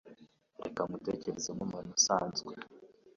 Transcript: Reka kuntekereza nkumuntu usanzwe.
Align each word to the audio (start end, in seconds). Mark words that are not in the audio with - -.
Reka 0.65 0.81
kuntekereza 0.89 1.49
nkumuntu 1.55 1.89
usanzwe. 1.99 2.51